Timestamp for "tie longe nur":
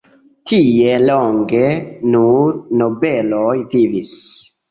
0.51-2.57